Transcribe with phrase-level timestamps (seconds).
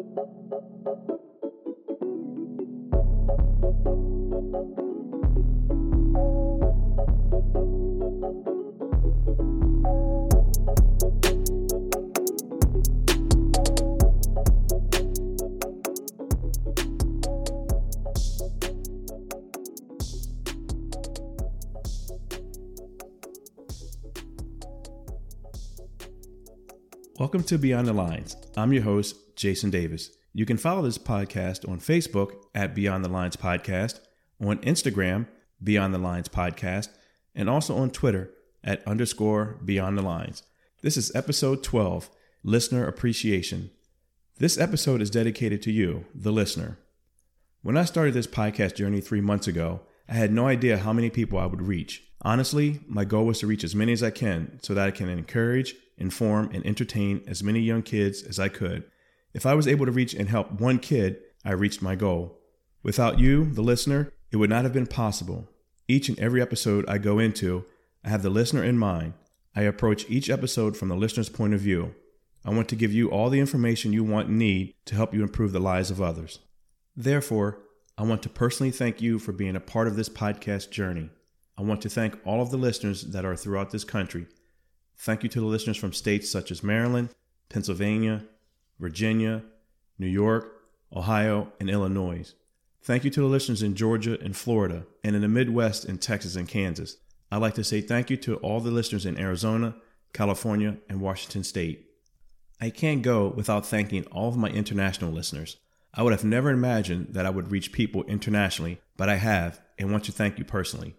[0.00, 0.16] Welcome
[27.44, 28.36] to Beyond the Lines.
[28.56, 30.10] I'm your host, Jason Davis.
[30.34, 33.98] You can follow this podcast on Facebook at Beyond the Lines Podcast,
[34.38, 35.26] on Instagram,
[35.64, 36.90] Beyond the Lines Podcast,
[37.34, 38.30] and also on Twitter
[38.62, 40.42] at underscore Beyond the Lines.
[40.82, 42.10] This is episode 12,
[42.44, 43.70] Listener Appreciation.
[44.36, 46.78] This episode is dedicated to you, the listener.
[47.62, 51.08] When I started this podcast journey three months ago, I had no idea how many
[51.08, 52.02] people I would reach.
[52.20, 55.08] Honestly, my goal was to reach as many as I can so that I can
[55.08, 58.84] encourage, inform, and entertain as many young kids as I could.
[59.32, 62.38] If I was able to reach and help one kid, I reached my goal.
[62.82, 65.48] Without you, the listener, it would not have been possible.
[65.88, 67.64] Each and every episode I go into,
[68.04, 69.14] I have the listener in mind.
[69.54, 71.94] I approach each episode from the listener's point of view.
[72.44, 75.22] I want to give you all the information you want and need to help you
[75.22, 76.38] improve the lives of others.
[76.96, 77.58] Therefore,
[77.98, 81.10] I want to personally thank you for being a part of this podcast journey.
[81.58, 84.26] I want to thank all of the listeners that are throughout this country
[85.02, 87.08] Thank you to the listeners from states such as Maryland,
[87.48, 88.22] Pennsylvania,
[88.80, 89.42] Virginia,
[89.98, 90.62] New York,
[90.94, 92.34] Ohio, and Illinois.
[92.82, 96.34] Thank you to the listeners in Georgia and Florida, and in the Midwest in Texas
[96.34, 96.96] and Kansas.
[97.30, 99.76] I'd like to say thank you to all the listeners in Arizona,
[100.14, 101.90] California, and Washington State.
[102.60, 105.58] I can't go without thanking all of my international listeners.
[105.92, 109.92] I would have never imagined that I would reach people internationally, but I have, and
[109.92, 110.94] want to thank you personally.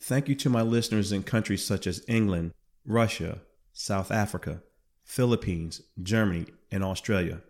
[0.00, 2.52] Thank you to my listeners in countries such as England,
[2.84, 3.40] Russia,
[3.72, 4.62] South Africa,
[5.06, 7.40] Philippines, Germany, and Australia.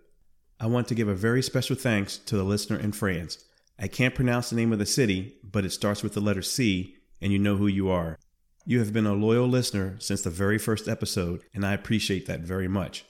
[0.60, 3.42] I want to give a very special thanks to the listener in France.
[3.78, 6.96] I can't pronounce the name of the city, but it starts with the letter C,
[7.20, 8.18] and you know who you are.
[8.66, 12.40] You have been a loyal listener since the very first episode, and I appreciate that
[12.40, 13.06] very much.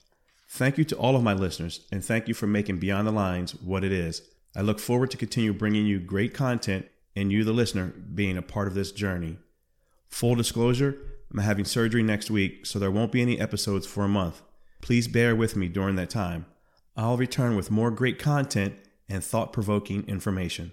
[0.49, 3.53] Thank you to all of my listeners, and thank you for making Beyond the Lines
[3.57, 4.23] what it is.
[4.55, 6.87] I look forward to continue bringing you great content
[7.17, 9.39] and you, the listener, being a part of this journey.
[10.09, 10.97] Full disclosure,
[11.33, 14.43] I'm having surgery next week, so there won't be any episodes for a month.
[14.81, 16.47] Please bear with me during that time.
[16.97, 18.75] I'll return with more great content
[19.09, 20.73] and thought provoking information.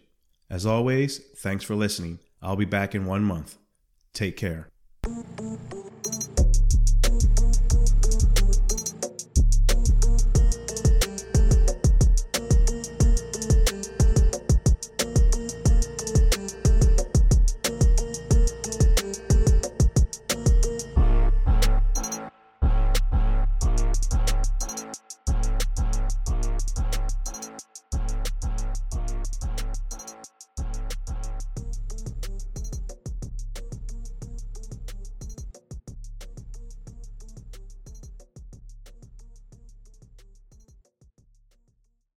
[0.50, 2.20] As always, thanks for listening.
[2.42, 3.58] I'll be back in one month.
[4.14, 4.68] Take care.